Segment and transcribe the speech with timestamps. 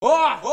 [0.00, 0.46] Tô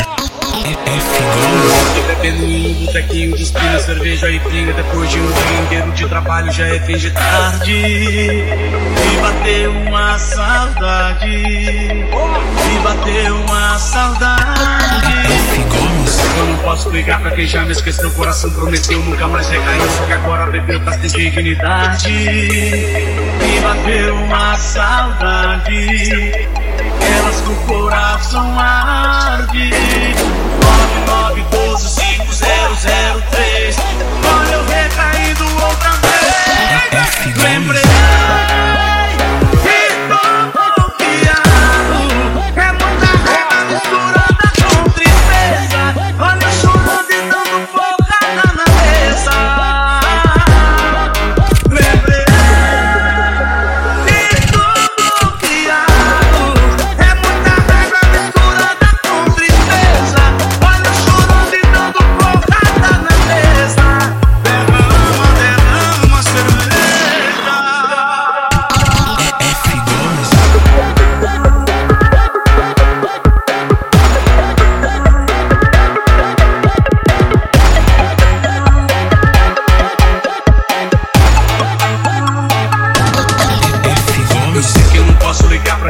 [2.08, 4.74] bebendo um botequinho, despindo cerveja e pinga.
[4.74, 7.74] Depois de um dia inteiro de trabalho já é fim de tarde.
[7.76, 11.28] Me bateu uma saudade.
[11.28, 14.46] Me bateu uma saudade.
[16.38, 18.10] Eu não posso ligar pra quem já me esqueceu.
[18.10, 19.92] O coração prometeu nunca mais recaiu.
[19.92, 22.10] Só que agora bebeu tá sem dignidade.
[22.10, 26.32] Me bateu uma saudade.
[27.16, 28.05] Elas com o coração